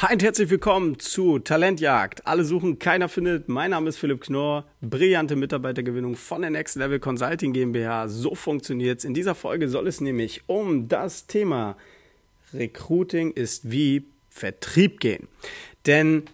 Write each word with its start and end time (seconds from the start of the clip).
Hi 0.00 0.12
und 0.12 0.22
herzlich 0.22 0.48
willkommen 0.48 1.00
zu 1.00 1.40
Talentjagd. 1.40 2.24
Alle 2.24 2.44
suchen, 2.44 2.78
keiner 2.78 3.08
findet. 3.08 3.48
Mein 3.48 3.72
Name 3.72 3.88
ist 3.88 3.96
Philipp 3.96 4.20
Knorr. 4.20 4.64
Brillante 4.80 5.34
Mitarbeitergewinnung 5.34 6.14
von 6.14 6.40
der 6.40 6.52
Next 6.52 6.76
Level 6.76 7.00
Consulting 7.00 7.52
GmbH. 7.52 8.06
So 8.06 8.36
funktioniert's. 8.36 9.02
In 9.02 9.12
dieser 9.12 9.34
Folge 9.34 9.68
soll 9.68 9.88
es 9.88 10.00
nämlich 10.00 10.42
um 10.46 10.86
das 10.86 11.26
Thema 11.26 11.76
Recruiting 12.54 13.32
ist 13.32 13.72
wie 13.72 14.04
Vertrieb 14.30 15.00
gehen. 15.00 15.26
Denn 15.84 16.30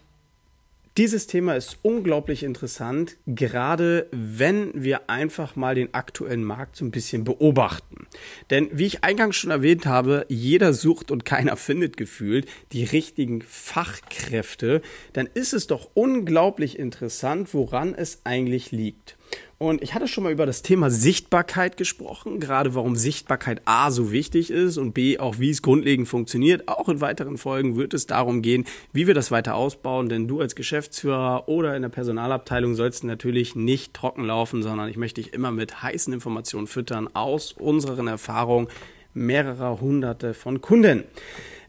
dieses 0.96 1.26
Thema 1.26 1.56
ist 1.56 1.78
unglaublich 1.82 2.44
interessant, 2.44 3.16
gerade 3.26 4.06
wenn 4.12 4.70
wir 4.74 5.10
einfach 5.10 5.56
mal 5.56 5.74
den 5.74 5.92
aktuellen 5.92 6.44
Markt 6.44 6.76
so 6.76 6.84
ein 6.84 6.92
bisschen 6.92 7.24
beobachten. 7.24 8.06
Denn 8.50 8.68
wie 8.72 8.86
ich 8.86 9.02
eingangs 9.02 9.34
schon 9.34 9.50
erwähnt 9.50 9.86
habe, 9.86 10.24
jeder 10.28 10.72
sucht 10.72 11.10
und 11.10 11.24
keiner 11.24 11.56
findet 11.56 11.96
gefühlt 11.96 12.46
die 12.72 12.84
richtigen 12.84 13.42
Fachkräfte, 13.42 14.82
dann 15.14 15.28
ist 15.32 15.52
es 15.52 15.66
doch 15.66 15.90
unglaublich 15.94 16.78
interessant, 16.78 17.54
woran 17.54 17.94
es 17.94 18.20
eigentlich 18.24 18.70
liegt. 18.70 19.16
Und 19.58 19.82
ich 19.82 19.94
hatte 19.94 20.08
schon 20.08 20.24
mal 20.24 20.32
über 20.32 20.46
das 20.46 20.62
Thema 20.62 20.90
Sichtbarkeit 20.90 21.76
gesprochen, 21.76 22.40
gerade 22.40 22.74
warum 22.74 22.96
Sichtbarkeit 22.96 23.62
A 23.64 23.90
so 23.90 24.12
wichtig 24.12 24.50
ist 24.50 24.76
und 24.76 24.92
B 24.92 25.18
auch 25.18 25.38
wie 25.38 25.50
es 25.50 25.62
grundlegend 25.62 26.08
funktioniert. 26.08 26.68
Auch 26.68 26.88
in 26.88 27.00
weiteren 27.00 27.38
Folgen 27.38 27.76
wird 27.76 27.94
es 27.94 28.06
darum 28.06 28.42
gehen, 28.42 28.64
wie 28.92 29.06
wir 29.06 29.14
das 29.14 29.30
weiter 29.30 29.54
ausbauen, 29.54 30.08
denn 30.08 30.28
du 30.28 30.40
als 30.40 30.54
Geschäftsführer 30.54 31.48
oder 31.48 31.76
in 31.76 31.82
der 31.82 31.88
Personalabteilung 31.88 32.74
sollst 32.74 33.04
natürlich 33.04 33.54
nicht 33.54 33.94
trocken 33.94 34.24
laufen, 34.24 34.62
sondern 34.62 34.88
ich 34.88 34.96
möchte 34.96 35.22
dich 35.22 35.32
immer 35.32 35.50
mit 35.50 35.82
heißen 35.82 36.12
Informationen 36.12 36.66
füttern 36.66 37.08
aus 37.14 37.52
unseren 37.52 38.06
Erfahrungen 38.06 38.68
mehrerer 39.14 39.80
hunderte 39.80 40.34
von 40.34 40.60
Kunden. 40.60 41.04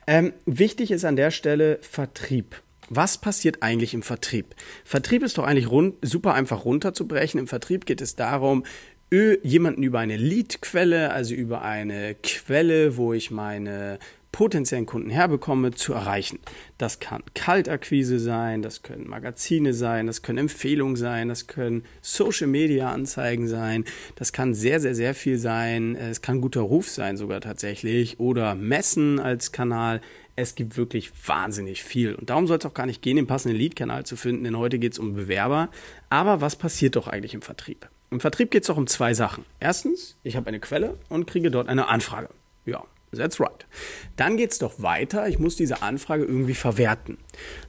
Ähm, 0.08 0.34
wichtig 0.46 0.92
ist 0.92 1.06
an 1.06 1.16
der 1.16 1.32
Stelle 1.32 1.80
Vertrieb. 1.82 2.62
Was 2.90 3.18
passiert 3.18 3.64
eigentlich 3.64 3.94
im 3.94 4.04
Vertrieb? 4.04 4.56
Vertrieb 4.84 5.24
ist 5.24 5.38
doch 5.38 5.46
eigentlich 5.46 5.70
rund, 5.70 5.96
super 6.02 6.34
einfach 6.34 6.66
runterzubrechen. 6.66 7.40
Im 7.40 7.48
Vertrieb 7.48 7.86
geht 7.86 8.02
es 8.02 8.16
darum, 8.16 8.64
jemanden 9.12 9.84
über 9.84 10.00
eine 10.00 10.18
Leadquelle, 10.18 11.12
also 11.12 11.36
über 11.36 11.62
eine 11.62 12.16
Quelle, 12.22 12.98
wo 12.98 13.14
ich 13.14 13.32
meine 13.32 14.00
potenziellen 14.36 14.86
Kunden 14.86 15.10
herbekomme, 15.10 15.72
zu 15.72 15.94
erreichen. 15.94 16.40
Das 16.78 17.00
kann 17.00 17.24
Kaltakquise 17.36 18.20
sein, 18.20 18.62
das 18.62 18.82
können 18.82 19.08
Magazine 19.08 19.74
sein, 19.74 20.08
das 20.08 20.24
können 20.24 20.40
Empfehlungen 20.40 20.98
sein, 20.98 21.30
das 21.30 21.48
können 21.48 21.86
Social 22.02 22.48
Media 22.48 22.92
Anzeigen 22.92 23.48
sein, 23.48 23.86
das 24.16 24.34
kann 24.34 24.54
sehr, 24.54 24.82
sehr, 24.82 24.94
sehr 24.94 25.16
viel 25.16 25.38
sein. 25.38 25.96
Es 25.96 26.22
kann 26.22 26.42
guter 26.42 26.60
Ruf 26.60 26.90
sein 26.90 27.16
sogar 27.16 27.40
tatsächlich 27.40 28.20
oder 28.20 28.56
Messen 28.56 29.20
als 29.20 29.54
Kanal. 29.54 30.02
Es 30.36 30.56
gibt 30.56 30.76
wirklich 30.76 31.12
wahnsinnig 31.28 31.84
viel. 31.84 32.14
Und 32.16 32.30
darum 32.30 32.48
soll 32.48 32.58
es 32.58 32.66
auch 32.66 32.74
gar 32.74 32.86
nicht 32.86 33.02
gehen, 33.02 33.16
den 33.16 33.28
passenden 33.28 33.58
Lead-Kanal 33.58 34.06
zu 34.06 34.18
finden, 34.18 34.44
denn 34.44 34.58
heute 34.58 34.80
geht 34.80 34.94
es 34.94 35.00
um 35.00 35.14
Bewerber. 35.14 35.70
Aber 36.10 36.42
was 36.42 36.56
passiert 36.56 36.96
doch 36.96 37.08
eigentlich 37.08 37.34
im 37.34 37.42
Vertrieb? 37.42 37.88
Im 38.12 38.20
Vertrieb 38.20 38.52
geht 38.52 38.64
es 38.64 38.68
doch 38.68 38.78
um 38.78 38.88
zwei 38.88 39.14
Sachen. 39.14 39.46
Erstens, 39.60 40.18
ich 40.24 40.36
habe 40.36 40.48
eine 40.48 40.60
Quelle 40.60 40.98
und 41.10 41.26
kriege 41.26 41.52
dort 41.52 41.70
eine 41.70 41.88
Anfrage. 41.88 42.30
Ja, 42.66 42.84
That's 43.16 43.40
right. 43.40 43.66
Dann 44.18 44.38
geht 44.38 44.52
es 44.52 44.60
doch 44.60 44.82
weiter. 44.82 45.28
Ich 45.28 45.40
muss 45.40 45.56
diese 45.56 45.82
Anfrage 45.82 46.24
irgendwie 46.24 46.54
verwerten. 46.54 47.18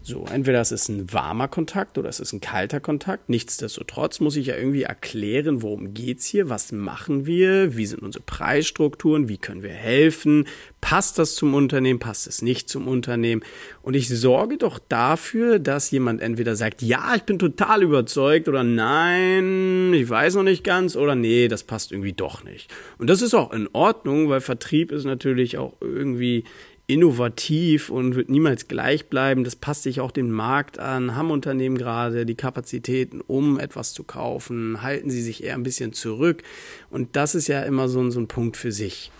So, 0.03 0.25
entweder 0.27 0.61
es 0.61 0.73
ist 0.73 0.89
ein 0.89 1.13
warmer 1.13 1.49
Kontakt 1.49 1.99
oder 1.99 2.09
es 2.09 2.21
ist 2.21 2.33
ein 2.33 2.41
kalter 2.41 2.81
Kontakt. 2.81 3.29
Nichtsdestotrotz 3.29 4.21
muss 4.21 4.37
ich 4.37 4.47
ja 4.47 4.57
irgendwie 4.57 4.85
erklären, 4.85 5.63
worum 5.63 5.95
geht's 5.95 6.27
hier, 6.27 6.49
was 6.49 6.73
machen 6.73 7.27
wir, 7.27 7.77
wie 7.77 7.87
sind 7.87 8.03
unsere 8.03 8.25
Preisstrukturen, 8.25 9.29
wie 9.29 9.39
können 9.39 9.63
wir 9.63 9.71
helfen, 9.71 10.47
passt 10.87 11.19
das 11.19 11.35
zum 11.35 11.55
Unternehmen, 11.55 11.99
passt 11.99 12.29
es 12.29 12.43
nicht 12.43 12.69
zum 12.69 12.87
Unternehmen. 12.87 13.43
Und 13.83 13.95
ich 13.95 14.09
sorge 14.09 14.57
doch 14.57 14.79
dafür, 14.79 15.59
dass 15.59 15.91
jemand 15.91 16.23
entweder 16.23 16.55
sagt, 16.55 16.81
ja, 16.81 17.13
ich 17.17 17.25
bin 17.25 17.41
total 17.41 17.83
überzeugt 17.83 18.47
oder 18.47 18.63
nein, 18.63 19.93
ich 19.93 20.09
weiß 20.09 20.37
noch 20.37 20.45
nicht 20.45 20.63
ganz 20.63 20.95
oder 20.95 21.17
nee, 21.17 21.49
das 21.49 21.65
passt 21.65 21.91
irgendwie 21.91 22.13
doch 22.13 22.45
nicht. 22.45 22.73
Und 22.99 23.11
das 23.11 23.21
ist 23.21 23.35
auch 23.35 23.53
in 23.53 23.69
Ordnung, 23.73 24.29
weil 24.29 24.41
Vertrieb 24.41 24.93
ist 24.93 25.07
natürlich 25.07 25.59
auch 25.59 25.73
irgendwie 25.81 26.45
innovativ 26.87 27.91
und 27.91 28.15
wird 28.15 28.31
niemals 28.31 28.69
gleich 28.69 29.07
bleiben. 29.09 29.43
Das 29.43 29.57
passt 29.57 29.83
sich 29.83 29.99
auch 29.99 30.13
dem 30.13 30.31
Markt 30.31 30.79
an. 30.79 31.17
Haben 31.17 31.33
Unternehmen 31.33 31.79
gerade 31.79 32.25
die 32.25 32.37
Kapazitäten, 32.37 33.21
um 33.23 33.59
etwas 33.59 33.93
zu 33.93 34.05
kaufen? 34.05 34.83
Halten 34.83 35.11
sie 35.11 35.23
sich 35.23 35.43
eher 35.43 35.55
ein 35.55 35.65
bisschen 35.65 35.93
zurück? 35.95 36.45
Und 36.91 37.17
das 37.17 37.35
ist 37.35 37.49
ja 37.49 37.63
immer 37.63 37.89
so, 37.89 38.09
so 38.11 38.21
ein 38.21 38.29
Punkt 38.29 38.57
für 38.57 38.71
sich. 38.71 39.11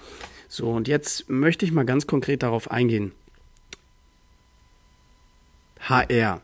So, 0.57 0.71
und 0.71 0.89
jetzt 0.89 1.29
möchte 1.29 1.67
ich 1.67 1.73
mal 1.73 1.85
ganz 1.85 2.07
konkret 2.07 2.43
darauf 2.43 2.71
eingehen. 2.71 3.13
HR, 5.81 6.41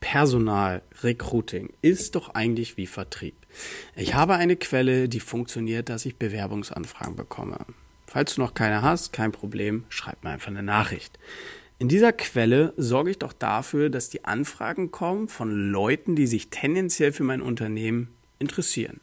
Personal, 0.00 0.80
Recruiting 1.02 1.68
ist 1.82 2.14
doch 2.14 2.30
eigentlich 2.30 2.78
wie 2.78 2.86
Vertrieb. 2.86 3.34
Ich 3.94 4.14
habe 4.14 4.36
eine 4.36 4.56
Quelle, 4.56 5.06
die 5.06 5.20
funktioniert, 5.20 5.90
dass 5.90 6.06
ich 6.06 6.16
Bewerbungsanfragen 6.16 7.14
bekomme. 7.14 7.58
Falls 8.06 8.36
du 8.36 8.40
noch 8.40 8.54
keine 8.54 8.80
hast, 8.80 9.12
kein 9.12 9.32
Problem, 9.32 9.84
schreib 9.90 10.24
mir 10.24 10.30
einfach 10.30 10.48
eine 10.48 10.62
Nachricht. 10.62 11.18
In 11.78 11.88
dieser 11.88 12.14
Quelle 12.14 12.72
sorge 12.78 13.10
ich 13.10 13.18
doch 13.18 13.34
dafür, 13.34 13.90
dass 13.90 14.08
die 14.08 14.24
Anfragen 14.24 14.92
kommen 14.92 15.28
von 15.28 15.50
Leuten, 15.70 16.16
die 16.16 16.26
sich 16.26 16.48
tendenziell 16.48 17.12
für 17.12 17.24
mein 17.24 17.42
Unternehmen 17.42 18.08
interessieren. 18.38 19.00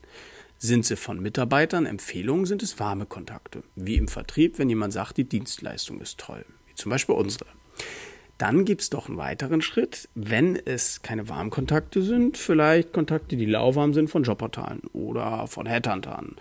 Sind 0.62 0.86
sie 0.86 0.98
von 0.98 1.22
Mitarbeitern 1.22 1.86
Empfehlungen, 1.86 2.46
sind 2.46 2.62
es 2.62 2.80
warme 2.80 3.06
Kontakte. 3.06 3.64
Wie 3.76 3.96
im 3.96 4.10
Vertrieb, 4.10 4.60
wenn 4.60 4.70
jemand 4.70 4.92
sagt, 4.92 5.16
die 5.16 5.24
Dienstleistung 5.24 6.02
ist 6.02 6.20
toll. 6.20 6.46
Wie 6.68 6.76
zum 6.76 6.90
Beispiel 6.90 7.16
unsere. 7.16 7.46
Dann 8.38 8.64
gibt 8.64 8.82
es 8.82 8.90
doch 8.90 9.08
einen 9.08 9.18
weiteren 9.18 9.62
Schritt, 9.62 10.08
wenn 10.16 10.58
es 10.58 11.02
keine 11.02 11.28
Warmkontakte 11.28 12.02
sind, 12.02 12.38
vielleicht 12.38 12.94
Kontakte, 12.94 13.36
die 13.36 13.46
lauwarm 13.46 13.94
sind 13.94 14.10
von 14.10 14.24
Jobportalen 14.24 14.82
oder 14.94 15.48
von 15.48 15.66
Headhuntern 15.66 16.36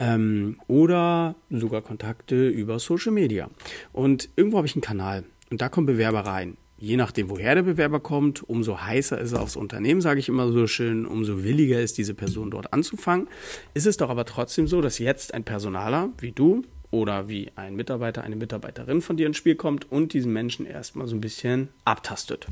ähm, 0.00 0.58
oder 0.66 1.34
sogar 1.50 1.82
Kontakte 1.82 2.48
über 2.48 2.78
Social 2.78 3.12
Media. 3.12 3.50
Und 3.92 4.30
irgendwo 4.36 4.58
habe 4.58 4.66
ich 4.66 4.74
einen 4.74 4.82
Kanal 4.82 5.24
und 5.50 5.60
da 5.60 5.68
kommen 5.68 5.86
Bewerber 5.86 6.20
rein. 6.20 6.56
Je 6.82 6.96
nachdem, 6.96 7.30
woher 7.30 7.54
der 7.54 7.62
Bewerber 7.62 8.00
kommt, 8.00 8.42
umso 8.42 8.80
heißer 8.80 9.16
ist 9.20 9.30
er 9.30 9.40
aufs 9.40 9.54
Unternehmen, 9.54 10.00
sage 10.00 10.18
ich 10.18 10.28
immer 10.28 10.50
so 10.50 10.66
schön, 10.66 11.06
umso 11.06 11.44
williger 11.44 11.80
ist 11.80 11.96
diese 11.96 12.12
Person 12.12 12.50
dort 12.50 12.72
anzufangen. 12.72 13.28
Ist 13.72 13.86
es 13.86 13.98
doch 13.98 14.10
aber 14.10 14.24
trotzdem 14.24 14.66
so, 14.66 14.80
dass 14.80 14.98
jetzt 14.98 15.32
ein 15.32 15.44
Personaler 15.44 16.08
wie 16.18 16.32
du 16.32 16.62
oder 16.90 17.28
wie 17.28 17.52
ein 17.54 17.76
Mitarbeiter, 17.76 18.24
eine 18.24 18.34
Mitarbeiterin 18.34 19.00
von 19.00 19.16
dir 19.16 19.28
ins 19.28 19.36
Spiel 19.36 19.54
kommt 19.54 19.92
und 19.92 20.12
diesen 20.12 20.32
Menschen 20.32 20.66
erstmal 20.66 21.06
so 21.06 21.14
ein 21.14 21.20
bisschen 21.20 21.68
abtastet. 21.84 22.48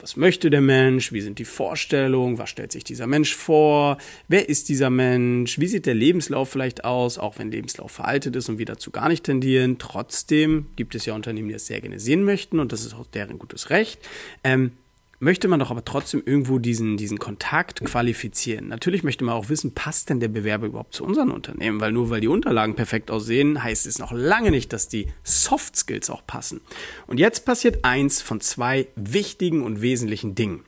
Was 0.00 0.16
möchte 0.16 0.48
der 0.48 0.62
Mensch? 0.62 1.12
Wie 1.12 1.20
sind 1.20 1.38
die 1.38 1.44
Vorstellungen? 1.44 2.38
Was 2.38 2.48
stellt 2.48 2.72
sich 2.72 2.84
dieser 2.84 3.06
Mensch 3.06 3.34
vor? 3.34 3.98
Wer 4.28 4.48
ist 4.48 4.70
dieser 4.70 4.88
Mensch? 4.88 5.58
Wie 5.58 5.66
sieht 5.66 5.84
der 5.84 5.94
Lebenslauf 5.94 6.48
vielleicht 6.48 6.84
aus? 6.84 7.18
Auch 7.18 7.38
wenn 7.38 7.50
Lebenslauf 7.50 7.92
veraltet 7.92 8.34
ist 8.34 8.48
und 8.48 8.58
wir 8.58 8.66
dazu 8.66 8.90
gar 8.90 9.08
nicht 9.08 9.24
tendieren. 9.24 9.76
Trotzdem 9.78 10.66
gibt 10.76 10.94
es 10.94 11.04
ja 11.04 11.14
Unternehmen, 11.14 11.48
die 11.48 11.54
es 11.54 11.66
sehr 11.66 11.82
gerne 11.82 12.00
sehen 12.00 12.24
möchten 12.24 12.60
und 12.60 12.72
das 12.72 12.84
ist 12.84 12.94
auch 12.94 13.06
deren 13.06 13.38
gutes 13.38 13.68
Recht. 13.68 14.00
Ähm, 14.42 14.72
möchte 15.20 15.48
man 15.48 15.60
doch 15.60 15.70
aber 15.70 15.84
trotzdem 15.84 16.22
irgendwo 16.24 16.58
diesen, 16.58 16.96
diesen 16.96 17.18
Kontakt 17.18 17.84
qualifizieren. 17.84 18.68
Natürlich 18.68 19.04
möchte 19.04 19.22
man 19.22 19.34
auch 19.34 19.48
wissen, 19.48 19.74
passt 19.74 20.10
denn 20.10 20.18
der 20.18 20.28
Bewerber 20.28 20.66
überhaupt 20.66 20.94
zu 20.94 21.04
unserem 21.04 21.30
Unternehmen? 21.30 21.80
Weil 21.80 21.92
nur 21.92 22.10
weil 22.10 22.22
die 22.22 22.28
Unterlagen 22.28 22.74
perfekt 22.74 23.10
aussehen, 23.10 23.62
heißt 23.62 23.86
es 23.86 23.98
noch 23.98 24.12
lange 24.12 24.50
nicht, 24.50 24.72
dass 24.72 24.88
die 24.88 25.06
Soft 25.22 25.76
Skills 25.76 26.10
auch 26.10 26.26
passen. 26.26 26.62
Und 27.06 27.20
jetzt 27.20 27.44
passiert 27.44 27.84
eins 27.84 28.22
von 28.22 28.40
zwei 28.40 28.88
wichtigen 28.96 29.62
und 29.62 29.82
wesentlichen 29.82 30.34
Dingen. 30.34 30.64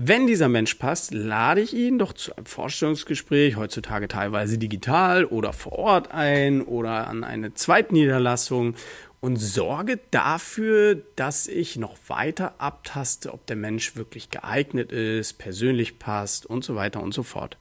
Wenn 0.00 0.28
dieser 0.28 0.48
Mensch 0.48 0.76
passt, 0.76 1.12
lade 1.12 1.60
ich 1.60 1.74
ihn 1.74 1.98
doch 1.98 2.12
zu 2.12 2.32
einem 2.36 2.46
Vorstellungsgespräch, 2.46 3.56
heutzutage 3.56 4.06
teilweise 4.06 4.56
digital 4.56 5.24
oder 5.24 5.52
vor 5.52 5.72
Ort 5.72 6.12
ein 6.12 6.62
oder 6.62 7.08
an 7.08 7.24
eine 7.24 7.52
Zweitniederlassung 7.52 8.76
und 9.20 9.36
sorge 9.36 9.98
dafür, 10.10 11.02
dass 11.16 11.48
ich 11.48 11.76
noch 11.76 11.96
weiter 12.06 12.54
abtaste, 12.58 13.32
ob 13.32 13.46
der 13.46 13.56
Mensch 13.56 13.96
wirklich 13.96 14.30
geeignet 14.30 14.92
ist, 14.92 15.38
persönlich 15.38 15.98
passt 15.98 16.46
und 16.46 16.64
so 16.64 16.76
weiter 16.76 17.02
und 17.02 17.12
so 17.12 17.22
fort. 17.22 17.56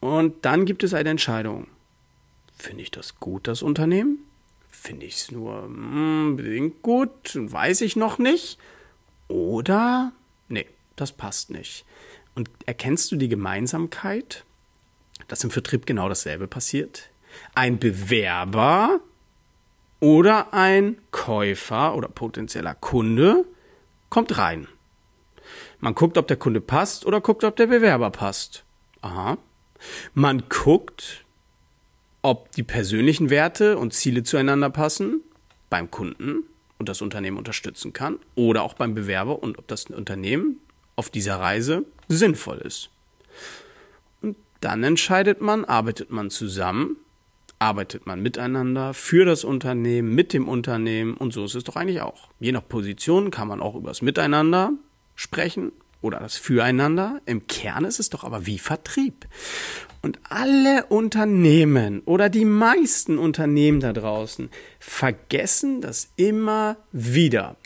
Und 0.00 0.44
dann 0.44 0.64
gibt 0.64 0.82
es 0.82 0.94
eine 0.94 1.10
Entscheidung. 1.10 1.68
Finde 2.58 2.82
ich 2.82 2.90
das 2.90 3.20
gut, 3.20 3.46
das 3.46 3.62
Unternehmen? 3.62 4.18
Finde 4.68 5.06
ich 5.06 5.16
es 5.16 5.30
nur 5.30 5.62
hm, 5.62 6.36
bedingt 6.36 6.82
gut, 6.82 7.32
weiß 7.34 7.82
ich 7.82 7.94
noch 7.94 8.18
nicht? 8.18 8.58
Oder 9.28 10.12
nee, 10.48 10.66
das 10.96 11.12
passt 11.12 11.50
nicht. 11.50 11.84
Und 12.34 12.50
erkennst 12.66 13.12
du 13.12 13.16
die 13.16 13.28
Gemeinsamkeit, 13.28 14.44
dass 15.28 15.44
im 15.44 15.50
Vertrieb 15.50 15.86
genau 15.86 16.08
dasselbe 16.08 16.48
passiert? 16.48 17.10
Ein 17.54 17.78
Bewerber 17.78 19.00
oder 20.02 20.52
ein 20.52 20.98
Käufer 21.12 21.94
oder 21.94 22.08
potenzieller 22.08 22.74
Kunde 22.74 23.44
kommt 24.10 24.36
rein. 24.36 24.66
Man 25.78 25.94
guckt, 25.94 26.18
ob 26.18 26.26
der 26.26 26.36
Kunde 26.36 26.60
passt 26.60 27.06
oder 27.06 27.20
guckt, 27.20 27.44
ob 27.44 27.54
der 27.54 27.68
Bewerber 27.68 28.10
passt. 28.10 28.64
Aha. 29.00 29.38
Man 30.12 30.42
guckt, 30.48 31.24
ob 32.20 32.50
die 32.50 32.64
persönlichen 32.64 33.30
Werte 33.30 33.78
und 33.78 33.94
Ziele 33.94 34.24
zueinander 34.24 34.70
passen 34.70 35.20
beim 35.70 35.88
Kunden 35.88 36.46
und 36.78 36.88
das 36.88 37.00
Unternehmen 37.00 37.38
unterstützen 37.38 37.92
kann 37.92 38.18
oder 38.34 38.64
auch 38.64 38.74
beim 38.74 38.94
Bewerber 38.94 39.40
und 39.40 39.56
ob 39.56 39.68
das 39.68 39.84
Unternehmen 39.84 40.58
auf 40.96 41.10
dieser 41.10 41.38
Reise 41.38 41.84
sinnvoll 42.08 42.58
ist. 42.58 42.90
Und 44.20 44.36
dann 44.60 44.82
entscheidet 44.82 45.40
man, 45.40 45.64
arbeitet 45.64 46.10
man 46.10 46.28
zusammen, 46.30 46.96
arbeitet 47.62 48.06
man 48.06 48.20
miteinander 48.20 48.92
für 48.92 49.24
das 49.24 49.44
Unternehmen, 49.44 50.14
mit 50.14 50.32
dem 50.32 50.48
Unternehmen 50.48 51.14
und 51.14 51.32
so 51.32 51.44
ist 51.44 51.54
es 51.54 51.62
doch 51.62 51.76
eigentlich 51.76 52.00
auch. 52.00 52.28
Je 52.40 52.50
nach 52.50 52.66
Position 52.66 53.30
kann 53.30 53.46
man 53.46 53.60
auch 53.60 53.76
über 53.76 53.88
das 53.90 54.02
Miteinander 54.02 54.72
sprechen 55.14 55.70
oder 56.00 56.18
das 56.18 56.36
Füreinander. 56.36 57.20
Im 57.24 57.46
Kern 57.46 57.84
ist 57.84 58.00
es 58.00 58.10
doch 58.10 58.24
aber 58.24 58.46
wie 58.46 58.58
Vertrieb. 58.58 59.28
Und 60.02 60.18
alle 60.28 60.86
Unternehmen 60.86 62.00
oder 62.00 62.28
die 62.28 62.44
meisten 62.44 63.16
Unternehmen 63.16 63.78
da 63.78 63.92
draußen 63.92 64.50
vergessen 64.80 65.80
das 65.80 66.10
immer 66.16 66.78
wieder. 66.90 67.56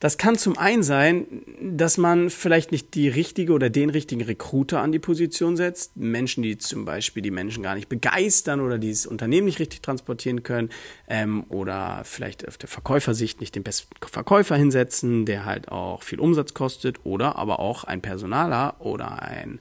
Das 0.00 0.16
kann 0.16 0.38
zum 0.38 0.56
einen 0.56 0.84
sein, 0.84 1.26
dass 1.60 1.98
man 1.98 2.30
vielleicht 2.30 2.70
nicht 2.70 2.94
die 2.94 3.08
richtige 3.08 3.52
oder 3.52 3.68
den 3.68 3.90
richtigen 3.90 4.22
Recruiter 4.22 4.80
an 4.80 4.92
die 4.92 5.00
Position 5.00 5.56
setzt. 5.56 5.96
Menschen, 5.96 6.44
die 6.44 6.56
zum 6.56 6.84
Beispiel 6.84 7.20
die 7.20 7.32
Menschen 7.32 7.64
gar 7.64 7.74
nicht 7.74 7.88
begeistern 7.88 8.60
oder 8.60 8.78
die 8.78 8.90
das 8.90 9.06
Unternehmen 9.06 9.46
nicht 9.46 9.58
richtig 9.58 9.82
transportieren 9.82 10.44
können. 10.44 10.70
Ähm, 11.08 11.44
oder 11.48 12.02
vielleicht 12.04 12.46
auf 12.46 12.58
der 12.58 12.68
Verkäufersicht 12.68 13.40
nicht 13.40 13.56
den 13.56 13.64
besten 13.64 13.88
Verkäufer 14.06 14.54
hinsetzen, 14.54 15.26
der 15.26 15.44
halt 15.44 15.68
auch 15.68 16.04
viel 16.04 16.20
Umsatz 16.20 16.54
kostet. 16.54 17.04
Oder 17.04 17.34
aber 17.34 17.58
auch 17.58 17.82
ein 17.82 18.00
Personaler 18.00 18.76
oder 18.78 19.20
ein 19.20 19.58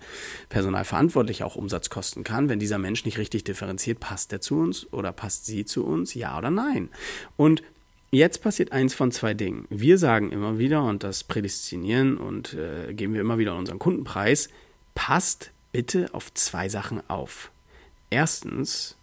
Personalverantwortlicher 0.49 1.47
auch 1.47 1.55
Umsatz 1.55 1.89
kosten 1.89 2.23
kann. 2.23 2.47
Wenn 2.47 2.59
dieser 2.59 2.77
Mensch 2.77 3.05
nicht 3.05 3.17
richtig 3.17 3.43
differenziert, 3.43 3.99
passt 3.99 4.31
der 4.31 4.41
zu 4.41 4.59
uns 4.59 4.85
oder 4.93 5.11
passt 5.13 5.47
sie 5.47 5.65
zu 5.65 5.83
uns? 5.83 6.13
Ja 6.13 6.37
oder 6.37 6.51
nein? 6.51 6.89
Und 7.37 7.63
Jetzt 8.09 8.41
passiert 8.41 8.71
eins 8.71 8.93
von 8.93 9.11
zwei 9.11 9.33
Dingen. 9.33 9.65
Wir 9.69 9.97
sagen 9.97 10.31
immer 10.31 10.57
wieder, 10.57 10.83
und 10.83 11.03
das 11.03 11.25
prädestinieren 11.25 12.17
und 12.17 12.53
äh, 12.53 12.93
geben 12.93 13.13
wir 13.13 13.21
immer 13.21 13.37
wieder 13.37 13.55
unseren 13.55 13.79
Kundenpreis, 13.79 14.49
passt 14.95 15.51
bitte 15.73 16.13
auf 16.13 16.33
zwei 16.33 16.69
Sachen 16.69 17.01
auf. 17.09 17.51
Erstens, 18.09 18.95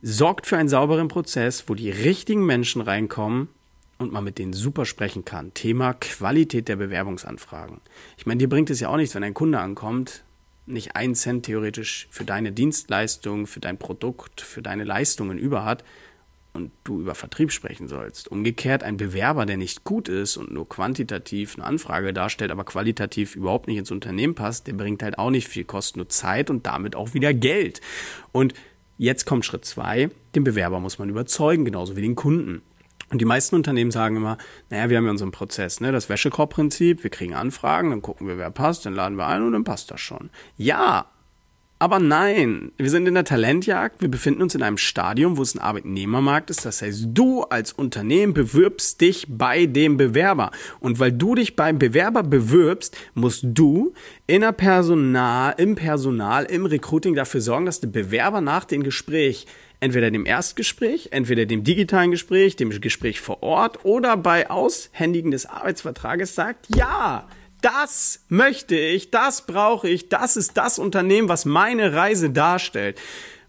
sorgt 0.00 0.46
für 0.46 0.56
einen 0.56 0.70
sauberen 0.70 1.08
Prozess, 1.08 1.64
wo 1.68 1.74
die 1.74 1.90
richtigen 1.90 2.46
Menschen 2.46 2.80
reinkommen 2.80 3.48
und 3.98 4.10
man 4.10 4.24
mit 4.24 4.38
denen 4.38 4.54
super 4.54 4.86
sprechen 4.86 5.26
kann. 5.26 5.52
Thema 5.52 5.92
Qualität 5.92 6.68
der 6.68 6.76
Bewerbungsanfragen. 6.76 7.82
Ich 8.16 8.24
meine, 8.24 8.38
dir 8.38 8.48
bringt 8.48 8.70
es 8.70 8.80
ja 8.80 8.88
auch 8.88 8.96
nichts, 8.96 9.14
wenn 9.14 9.22
ein 9.22 9.34
Kunde 9.34 9.60
ankommt, 9.60 10.24
nicht 10.64 10.96
einen 10.96 11.14
Cent 11.14 11.44
theoretisch 11.44 12.08
für 12.10 12.24
deine 12.24 12.52
Dienstleistung, 12.52 13.46
für 13.46 13.60
dein 13.60 13.76
Produkt, 13.76 14.40
für 14.40 14.62
deine 14.62 14.84
Leistungen 14.84 15.36
über 15.36 15.64
hat 15.66 15.84
und 16.52 16.70
du 16.84 17.00
über 17.00 17.14
Vertrieb 17.14 17.50
sprechen 17.50 17.88
sollst. 17.88 18.28
Umgekehrt 18.28 18.82
ein 18.82 18.96
Bewerber, 18.96 19.46
der 19.46 19.56
nicht 19.56 19.84
gut 19.84 20.08
ist 20.08 20.36
und 20.36 20.52
nur 20.52 20.68
quantitativ 20.68 21.56
eine 21.56 21.64
Anfrage 21.64 22.12
darstellt, 22.12 22.50
aber 22.50 22.64
qualitativ 22.64 23.36
überhaupt 23.36 23.68
nicht 23.68 23.78
ins 23.78 23.90
Unternehmen 23.90 24.34
passt, 24.34 24.66
der 24.66 24.74
bringt 24.74 25.02
halt 25.02 25.18
auch 25.18 25.30
nicht 25.30 25.48
viel, 25.48 25.64
kostet 25.64 25.96
nur 25.96 26.08
Zeit 26.08 26.50
und 26.50 26.66
damit 26.66 26.94
auch 26.94 27.14
wieder 27.14 27.32
Geld. 27.32 27.80
Und 28.32 28.54
jetzt 28.98 29.24
kommt 29.24 29.44
Schritt 29.44 29.64
zwei, 29.64 30.10
den 30.34 30.44
Bewerber 30.44 30.80
muss 30.80 30.98
man 30.98 31.08
überzeugen, 31.08 31.64
genauso 31.64 31.96
wie 31.96 32.02
den 32.02 32.14
Kunden. 32.14 32.62
Und 33.10 33.20
die 33.20 33.26
meisten 33.26 33.56
Unternehmen 33.56 33.90
sagen 33.90 34.16
immer, 34.16 34.38
naja, 34.70 34.88
wir 34.88 34.96
haben 34.96 35.04
ja 35.04 35.10
unseren 35.10 35.32
Prozess, 35.32 35.80
ne, 35.80 35.92
das 35.92 36.08
Wäschekorb-Prinzip, 36.08 37.02
wir 37.02 37.10
kriegen 37.10 37.34
Anfragen, 37.34 37.90
dann 37.90 38.00
gucken 38.00 38.26
wir, 38.26 38.38
wer 38.38 38.50
passt, 38.50 38.86
dann 38.86 38.94
laden 38.94 39.18
wir 39.18 39.26
ein 39.26 39.42
und 39.42 39.52
dann 39.52 39.64
passt 39.64 39.90
das 39.90 40.00
schon. 40.00 40.30
Ja, 40.56 41.11
aber 41.82 41.98
nein, 41.98 42.70
wir 42.76 42.90
sind 42.90 43.08
in 43.08 43.14
der 43.14 43.24
Talentjagd, 43.24 44.02
wir 44.02 44.08
befinden 44.08 44.40
uns 44.40 44.54
in 44.54 44.62
einem 44.62 44.78
Stadium, 44.78 45.36
wo 45.36 45.42
es 45.42 45.56
ein 45.56 45.58
Arbeitnehmermarkt 45.58 46.48
ist. 46.48 46.64
Das 46.64 46.80
heißt, 46.80 47.06
du 47.08 47.42
als 47.42 47.72
Unternehmen 47.72 48.34
bewirbst 48.34 49.00
dich 49.00 49.26
bei 49.28 49.66
dem 49.66 49.96
Bewerber. 49.96 50.52
Und 50.78 51.00
weil 51.00 51.10
du 51.10 51.34
dich 51.34 51.56
beim 51.56 51.80
Bewerber 51.80 52.22
bewirbst, 52.22 52.96
musst 53.14 53.42
du 53.42 53.94
in 54.28 54.42
der 54.42 54.52
Personal, 54.52 55.56
im 55.58 55.74
Personal, 55.74 56.44
im 56.44 56.66
Recruiting 56.66 57.16
dafür 57.16 57.40
sorgen, 57.40 57.66
dass 57.66 57.80
der 57.80 57.88
Bewerber 57.88 58.40
nach 58.40 58.64
dem 58.64 58.84
Gespräch 58.84 59.48
entweder 59.80 60.12
dem 60.12 60.24
Erstgespräch, 60.24 61.08
entweder 61.10 61.46
dem 61.46 61.64
digitalen 61.64 62.12
Gespräch, 62.12 62.54
dem 62.54 62.70
Gespräch 62.70 63.20
vor 63.20 63.42
Ort 63.42 63.84
oder 63.84 64.16
bei 64.16 64.48
Aushändigen 64.48 65.32
des 65.32 65.46
Arbeitsvertrages 65.46 66.36
sagt, 66.36 66.68
ja, 66.76 67.26
das 67.62 68.20
möchte 68.28 68.76
ich, 68.76 69.10
das 69.10 69.46
brauche 69.46 69.88
ich, 69.88 70.08
das 70.08 70.36
ist 70.36 70.56
das 70.56 70.78
Unternehmen, 70.78 71.28
was 71.28 71.44
meine 71.44 71.94
Reise 71.94 72.30
darstellt. 72.30 73.00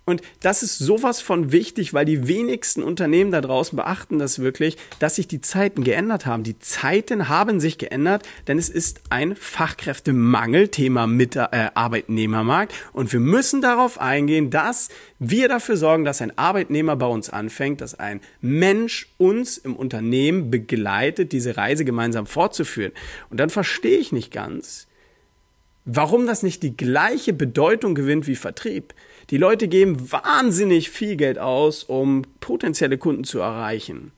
Und 0.05 0.21
das 0.41 0.63
ist 0.63 0.79
sowas 0.79 1.21
von 1.21 1.53
wichtig, 1.53 1.94
weil 1.94 2.03
die 2.03 2.27
wenigsten 2.27 2.83
Unternehmen 2.83 3.31
da 3.31 3.39
draußen 3.39 3.75
beachten 3.75 4.19
das 4.19 4.39
wirklich, 4.39 4.77
dass 5.00 5.15
sich 5.15 5.29
die 5.29 5.39
Zeiten 5.39 5.83
geändert 5.83 6.25
haben. 6.25 6.44
Die 6.44 6.59
Zeiten 6.59 7.29
haben 7.29 7.61
sich 7.61 7.77
geändert, 7.77 8.27
denn 8.47 8.57
es 8.57 8.69
ist 8.69 9.00
ein 9.09 9.35
Fachkräftemangelthema 9.35 11.07
mit 11.07 11.38
äh, 11.38 11.47
Arbeitnehmermarkt. 11.73 12.73
Und 12.91 13.13
wir 13.13 13.21
müssen 13.21 13.61
darauf 13.61 14.01
eingehen, 14.01 14.50
dass 14.50 14.89
wir 15.19 15.47
dafür 15.47 15.77
sorgen, 15.77 16.03
dass 16.03 16.21
ein 16.21 16.38
Arbeitnehmer 16.38 16.97
bei 16.97 17.07
uns 17.07 17.29
anfängt, 17.29 17.79
dass 17.79 17.97
ein 17.97 18.19
Mensch 18.41 19.07
uns 19.17 19.57
im 19.57 19.75
Unternehmen 19.75 20.51
begleitet, 20.51 21.31
diese 21.31 21.56
Reise 21.56 21.85
gemeinsam 21.85 22.25
fortzuführen. 22.25 22.91
Und 23.29 23.39
dann 23.39 23.49
verstehe 23.49 23.99
ich 23.99 24.11
nicht 24.11 24.31
ganz, 24.31 24.88
warum 25.85 26.27
das 26.27 26.44
nicht 26.44 26.63
die 26.63 26.75
gleiche 26.75 27.33
Bedeutung 27.33 27.95
gewinnt 27.95 28.27
wie 28.27 28.35
Vertrieb. 28.35 28.94
Die 29.30 29.38
Leute 29.38 29.68
geben 29.68 30.12
wahnsinnig 30.12 30.89
viel 30.89 31.15
Geld 31.15 31.39
aus, 31.39 31.83
um 31.83 32.24
potenzielle 32.39 32.97
Kunden 32.97 33.24
zu 33.24 33.39
erreichen. 33.39 34.12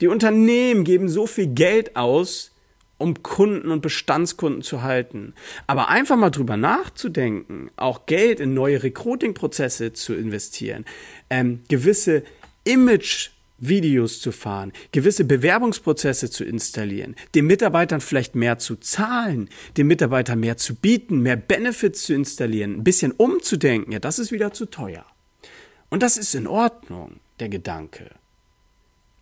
Die 0.00 0.08
Unternehmen 0.08 0.84
geben 0.84 1.08
so 1.08 1.26
viel 1.26 1.46
Geld 1.46 1.96
aus, 1.96 2.50
um 2.98 3.22
Kunden 3.22 3.70
und 3.70 3.82
Bestandskunden 3.82 4.62
zu 4.62 4.82
halten. 4.82 5.34
Aber 5.66 5.88
einfach 5.88 6.16
mal 6.16 6.30
drüber 6.30 6.56
nachzudenken, 6.56 7.70
auch 7.76 8.06
Geld 8.06 8.40
in 8.40 8.54
neue 8.54 8.82
Recruiting-Prozesse 8.82 9.92
zu 9.92 10.14
investieren, 10.14 10.84
ähm, 11.30 11.60
gewisse 11.68 12.22
Image 12.64 13.30
Videos 13.62 14.20
zu 14.20 14.32
fahren, 14.32 14.72
gewisse 14.90 15.24
Bewerbungsprozesse 15.24 16.30
zu 16.30 16.44
installieren, 16.44 17.14
den 17.34 17.46
Mitarbeitern 17.46 18.00
vielleicht 18.00 18.34
mehr 18.34 18.58
zu 18.58 18.76
zahlen, 18.76 19.48
den 19.76 19.86
Mitarbeitern 19.86 20.40
mehr 20.40 20.56
zu 20.56 20.74
bieten, 20.74 21.20
mehr 21.20 21.36
Benefits 21.36 22.04
zu 22.04 22.14
installieren, 22.14 22.74
ein 22.74 22.84
bisschen 22.84 23.12
umzudenken, 23.12 23.92
ja, 23.92 24.00
das 24.00 24.18
ist 24.18 24.32
wieder 24.32 24.52
zu 24.52 24.66
teuer. 24.66 25.06
Und 25.88 26.02
das 26.02 26.16
ist 26.16 26.34
in 26.34 26.46
Ordnung, 26.46 27.20
der 27.38 27.48
Gedanke. 27.48 28.10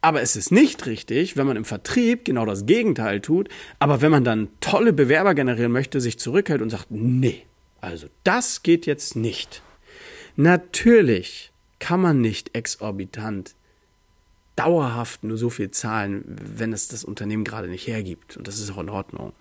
Aber 0.02 0.22
es 0.22 0.34
ist 0.34 0.50
nicht 0.50 0.86
richtig, 0.86 1.36
wenn 1.36 1.46
man 1.46 1.58
im 1.58 1.64
Vertrieb 1.66 2.24
genau 2.24 2.46
das 2.46 2.64
Gegenteil 2.64 3.20
tut, 3.20 3.48
aber 3.78 4.00
wenn 4.00 4.10
man 4.10 4.24
dann 4.24 4.48
tolle 4.60 4.94
Bewerber 4.94 5.34
generieren 5.34 5.72
möchte, 5.72 6.00
sich 6.00 6.18
zurückhält 6.18 6.62
und 6.62 6.70
sagt, 6.70 6.90
nee, 6.90 7.44
also 7.80 8.06
das 8.24 8.62
geht 8.62 8.86
jetzt 8.86 9.14
nicht. 9.14 9.62
Natürlich 10.36 11.52
kann 11.78 12.00
man 12.00 12.20
nicht 12.20 12.54
exorbitant 12.54 13.54
dauerhaft 14.60 15.24
nur 15.24 15.38
so 15.38 15.48
viel 15.48 15.70
zahlen, 15.70 16.22
wenn 16.26 16.74
es 16.74 16.88
das 16.88 17.02
Unternehmen 17.02 17.44
gerade 17.44 17.68
nicht 17.68 17.86
hergibt. 17.86 18.36
Und 18.36 18.46
das 18.46 18.58
ist 18.58 18.70
auch 18.70 18.78
in 18.78 18.90
Ordnung. 18.90 19.32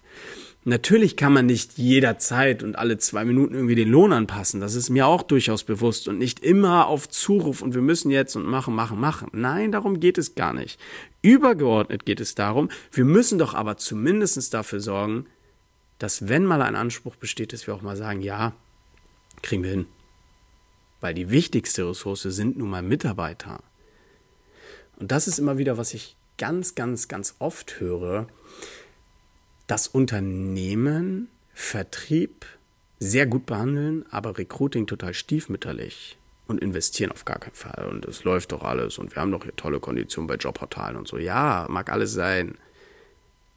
Natürlich 0.64 1.18
kann 1.18 1.34
man 1.34 1.46
nicht 1.46 1.78
jederzeit 1.78 2.64
und 2.64 2.78
alle 2.78 2.98
zwei 2.98 3.26
Minuten 3.26 3.54
irgendwie 3.54 3.76
den 3.76 3.90
Lohn 3.90 4.14
anpassen. 4.14 4.62
Das 4.62 4.76
ist 4.76 4.90
mir 4.90 5.08
auch 5.08 5.24
durchaus 5.24 5.64
bewusst 5.64 6.08
und 6.08 6.18
nicht 6.18 6.40
immer 6.40 6.88
auf 6.88 7.10
Zuruf 7.10 7.62
und 7.62 7.74
wir 7.74 7.82
müssen 7.82 8.12
jetzt 8.12 8.36
und 8.36 8.46
machen, 8.46 8.76
machen, 8.76 9.00
machen. 9.00 9.30
Nein, 9.34 9.72
darum 9.74 10.00
geht 10.00 10.18
es 10.18 10.36
gar 10.36 10.54
nicht. 10.54 10.80
Übergeordnet 11.22 12.06
geht 12.06 12.22
es 12.22 12.36
darum, 12.36 12.70
wir 12.92 13.06
müssen 13.06 13.40
doch 13.40 13.54
aber 13.54 13.78
zumindest 13.78 14.54
dafür 14.54 14.80
sorgen, 14.80 15.26
dass 15.98 16.30
wenn 16.30 16.46
mal 16.46 16.62
ein 16.62 16.76
Anspruch 16.76 17.16
besteht, 17.18 17.52
dass 17.52 17.68
wir 17.68 17.74
auch 17.74 17.82
mal 17.82 17.98
sagen, 17.98 18.22
ja, 18.22 18.54
kriegen 19.42 19.64
wir 19.64 19.72
hin. 19.72 19.86
Weil 21.02 21.14
die 21.14 21.30
wichtigste 21.30 21.90
Ressource 21.90 22.24
sind 22.24 22.58
nun 22.58 22.70
mal 22.70 22.84
Mitarbeiter. 22.84 23.62
Und 25.00 25.12
das 25.12 25.28
ist 25.28 25.40
immer 25.40 25.58
wieder, 25.58 25.78
was 25.78 25.94
ich 25.94 26.16
ganz, 26.38 26.76
ganz, 26.76 27.08
ganz 27.08 27.36
oft 27.40 27.80
höre, 27.80 28.28
dass 29.68 29.88
Unternehmen 29.88 31.30
Vertrieb 31.54 32.46
sehr 33.00 33.26
gut 33.26 33.46
behandeln, 33.46 34.06
aber 34.12 34.38
Recruiting 34.38 34.88
total 34.88 35.14
stiefmütterlich 35.14 36.18
und 36.48 36.62
investieren 36.62 37.12
auf 37.12 37.26
gar 37.26 37.40
keinen 37.40 37.54
Fall. 37.54 37.88
Und 37.90 38.06
es 38.06 38.24
läuft 38.24 38.52
doch 38.52 38.64
alles 38.64 38.98
und 38.98 39.16
wir 39.16 39.22
haben 39.22 39.32
doch 39.32 39.44
hier 39.44 39.56
tolle 39.56 39.80
Konditionen 39.80 40.28
bei 40.28 40.36
Jobportalen 40.36 40.98
und 40.98 41.08
so. 41.08 41.18
Ja, 41.18 41.68
mag 41.70 41.92
alles 41.92 42.14
sein. 42.14 42.56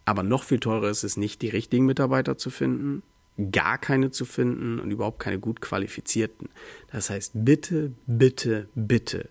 Aber 0.04 0.22
noch 0.22 0.42
viel 0.42 0.60
teurer 0.60 0.90
ist 0.90 1.04
es 1.04 1.16
nicht, 1.16 1.42
die 1.42 1.48
richtigen 1.48 1.86
Mitarbeiter 1.86 2.36
zu 2.36 2.50
finden, 2.50 3.02
gar 3.50 3.78
keine 3.78 4.10
zu 4.10 4.24
finden 4.24 4.78
und 4.78 4.90
überhaupt 4.90 5.20
keine 5.20 5.38
gut 5.38 5.60
qualifizierten. 5.60 6.48
Das 6.90 7.08
heißt, 7.08 7.32
bitte, 7.34 7.92
bitte, 8.06 8.68
bitte 8.74 9.28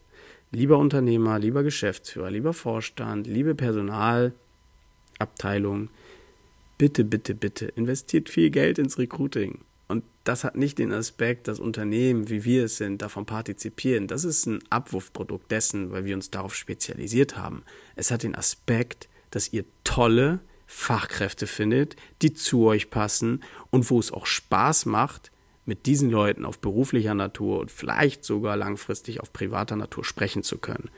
Lieber 0.51 0.77
Unternehmer, 0.77 1.39
lieber 1.39 1.63
Geschäftsführer, 1.63 2.29
lieber 2.29 2.51
Vorstand, 2.51 3.25
liebe 3.25 3.55
Personalabteilung, 3.55 5.89
bitte, 6.77 7.05
bitte, 7.05 7.35
bitte 7.35 7.67
investiert 7.67 8.29
viel 8.29 8.49
Geld 8.49 8.77
ins 8.77 8.97
Recruiting. 8.97 9.59
Und 9.87 10.03
das 10.25 10.43
hat 10.43 10.57
nicht 10.57 10.77
den 10.77 10.91
Aspekt, 10.91 11.47
dass 11.47 11.61
Unternehmen, 11.61 12.29
wie 12.29 12.43
wir 12.43 12.65
es 12.65 12.75
sind, 12.75 13.01
davon 13.01 13.25
partizipieren. 13.25 14.07
Das 14.07 14.25
ist 14.25 14.45
ein 14.45 14.59
Abwurfprodukt 14.69 15.49
dessen, 15.49 15.91
weil 15.91 16.03
wir 16.03 16.15
uns 16.15 16.31
darauf 16.31 16.53
spezialisiert 16.53 17.37
haben. 17.37 17.63
Es 17.95 18.11
hat 18.11 18.23
den 18.23 18.35
Aspekt, 18.35 19.07
dass 19.29 19.53
ihr 19.53 19.63
tolle 19.85 20.41
Fachkräfte 20.67 21.47
findet, 21.47 21.95
die 22.21 22.33
zu 22.33 22.65
euch 22.65 22.89
passen 22.89 23.41
und 23.69 23.89
wo 23.89 23.99
es 23.99 24.11
auch 24.11 24.25
Spaß 24.25 24.85
macht, 24.85 25.31
mit 25.71 25.85
diesen 25.85 26.09
Leuten 26.09 26.43
auf 26.43 26.59
beruflicher 26.59 27.13
Natur 27.13 27.61
und 27.61 27.71
vielleicht 27.71 28.25
sogar 28.25 28.57
langfristig 28.57 29.21
auf 29.21 29.31
privater 29.31 29.77
Natur 29.77 30.03
sprechen 30.03 30.43
zu 30.43 30.57
können. 30.57 30.89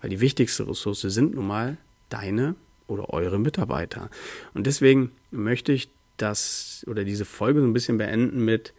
Weil 0.00 0.10
die 0.10 0.20
wichtigste 0.20 0.68
Ressource 0.68 1.00
sind 1.00 1.34
nun 1.34 1.48
mal 1.48 1.76
deine 2.08 2.54
oder 2.86 3.10
eure 3.10 3.40
Mitarbeiter. 3.40 4.08
Und 4.54 4.68
deswegen 4.68 5.10
möchte 5.32 5.72
ich 5.72 5.90
das 6.18 6.84
oder 6.86 7.02
diese 7.02 7.24
Folge 7.24 7.60
so 7.60 7.66
ein 7.66 7.72
bisschen 7.72 7.98
beenden 7.98 8.44
mit 8.44 8.74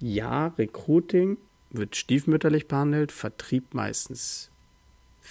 ja, 0.00 0.46
Recruiting 0.56 1.36
wird 1.68 1.94
stiefmütterlich 1.94 2.66
behandelt, 2.66 3.12
Vertrieb 3.12 3.74
meistens 3.74 4.48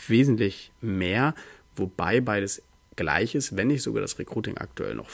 wesentlich 0.08 0.72
mehr, 0.80 1.34
wobei 1.76 2.22
beides 2.22 2.62
gleich 2.96 3.34
ist, 3.34 3.56
wenn 3.56 3.70
nicht 3.70 3.82
sogar 3.82 4.04
das 4.04 4.20
Recruiting 4.20 4.60
aktuell 4.60 4.94
noch 4.94 5.10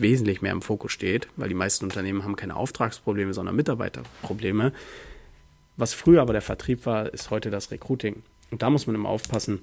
wesentlich 0.00 0.42
mehr 0.42 0.52
im 0.52 0.62
Fokus 0.62 0.92
steht, 0.92 1.28
weil 1.36 1.48
die 1.48 1.54
meisten 1.54 1.84
Unternehmen 1.84 2.24
haben 2.24 2.36
keine 2.36 2.56
Auftragsprobleme, 2.56 3.34
sondern 3.34 3.56
Mitarbeiterprobleme. 3.56 4.72
Was 5.76 5.94
früher 5.94 6.22
aber 6.22 6.32
der 6.32 6.42
Vertrieb 6.42 6.86
war, 6.86 7.12
ist 7.12 7.30
heute 7.30 7.50
das 7.50 7.70
Recruiting. 7.70 8.22
Und 8.50 8.62
da 8.62 8.70
muss 8.70 8.86
man 8.86 8.96
immer 8.96 9.08
aufpassen 9.08 9.62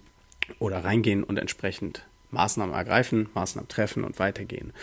oder 0.59 0.83
reingehen 0.83 1.23
und 1.23 1.37
entsprechend 1.37 2.05
Maßnahmen 2.31 2.75
ergreifen, 2.75 3.29
Maßnahmen 3.33 3.67
treffen 3.67 4.03
und 4.03 4.19
weitergehen. 4.19 4.73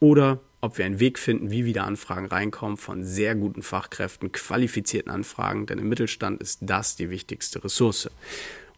oder 0.00 0.40
ob 0.60 0.76
wir 0.76 0.84
einen 0.84 1.00
Weg 1.00 1.18
finden, 1.18 1.50
wie 1.50 1.64
wieder 1.64 1.84
Anfragen 1.84 2.26
reinkommen 2.26 2.76
von 2.76 3.04
sehr 3.04 3.34
guten 3.34 3.62
Fachkräften, 3.62 4.32
qualifizierten 4.32 5.10
Anfragen, 5.10 5.64
denn 5.64 5.78
im 5.78 5.88
Mittelstand 5.88 6.42
ist 6.42 6.58
das 6.60 6.94
die 6.94 7.08
wichtigste 7.08 7.64
Ressource. 7.64 8.10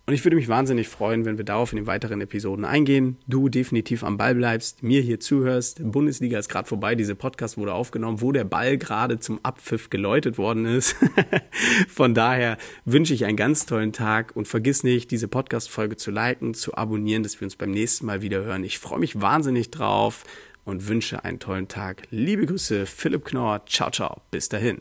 Und 0.07 0.15
ich 0.15 0.25
würde 0.25 0.37
mich 0.37 0.49
wahnsinnig 0.49 0.89
freuen, 0.89 1.25
wenn 1.25 1.39
wir 1.39 1.45
darauf 1.45 1.73
in 1.73 1.77
den 1.77 1.87
weiteren 1.87 2.21
Episoden 2.21 2.65
eingehen. 2.65 3.17
Du 3.29 3.49
definitiv 3.49 4.03
am 4.03 4.17
Ball 4.17 4.35
bleibst, 4.35 4.83
mir 4.83 5.03
hier 5.03 5.21
zuhörst. 5.21 5.81
Bundesliga 5.83 6.39
ist 6.39 6.49
gerade 6.49 6.67
vorbei, 6.67 6.97
dieser 6.97 7.15
Podcast 7.15 7.57
wurde 7.57 7.75
aufgenommen, 7.75 8.21
wo 8.21 8.33
der 8.33 8.45
Ball 8.45 8.77
gerade 8.77 9.21
zum 9.21 9.39
Abpfiff 9.45 9.89
geläutet 9.89 10.37
worden 10.37 10.67
ist. 10.67 10.97
Von 11.89 12.15
daher 12.15 12.57
wünsche 12.85 13.15
ich 13.15 13.25
einen 13.25 13.37
ganz 13.37 13.67
tollen 13.67 13.93
Tag 13.93 14.35
und 14.35 14.49
vergiss 14.49 14.83
nicht, 14.83 15.11
diese 15.13 15.29
Podcast-Folge 15.29 15.97
zu 15.97 16.11
liken, 16.11 16.55
zu 16.55 16.75
abonnieren, 16.75 17.23
dass 17.23 17.41
wir 17.41 17.47
uns 17.47 17.55
beim 17.55 17.71
nächsten 17.71 18.07
Mal 18.07 18.21
wieder 18.23 18.43
hören. 18.43 18.65
Ich 18.65 18.79
freue 18.79 18.99
mich 18.99 19.21
wahnsinnig 19.21 19.71
drauf 19.71 20.25
und 20.65 20.89
wünsche 20.89 21.25
einen 21.25 21.39
tollen 21.39 21.69
Tag. 21.69 22.03
Liebe 22.11 22.47
Grüße, 22.47 22.87
Philipp 22.87 23.27
Knorr. 23.27 23.65
Ciao, 23.67 23.91
ciao. 23.91 24.23
Bis 24.31 24.49
dahin. 24.49 24.81